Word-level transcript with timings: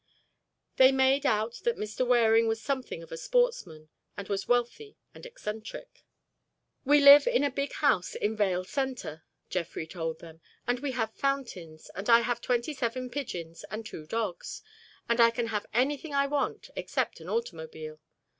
They 0.77 0.91
made 0.91 1.27
out 1.27 1.59
that 1.63 1.77
Mr. 1.77 2.07
Waring 2.07 2.47
was 2.47 2.59
something 2.59 3.03
of 3.03 3.11
a 3.11 3.17
sportsman 3.17 3.89
and 4.17 4.29
was 4.29 4.47
wealthy 4.47 4.97
and 5.13 5.27
eccentric. 5.27 6.03
"We 6.83 6.99
live 6.99 7.27
in 7.27 7.43
a 7.43 7.51
big 7.51 7.73
house 7.73 8.15
in 8.15 8.35
Vale 8.35 8.63
Centre," 8.63 9.21
Jeffrey 9.51 9.85
told 9.85 10.17
them, 10.17 10.41
"and 10.65 10.79
we 10.79 10.93
have 10.93 11.13
fountains 11.13 11.91
and 11.93 12.09
I 12.09 12.21
have 12.21 12.41
twenty 12.41 12.73
seven 12.73 13.11
pigeons 13.11 13.63
and 13.69 13.85
two 13.85 14.07
dogs—and 14.07 15.19
I 15.21 15.29
can 15.29 15.49
have 15.49 15.67
anything 15.71 16.15
I 16.15 16.25
want 16.25 16.71
except 16.75 17.19
an 17.19 17.29
automobile. 17.29 17.99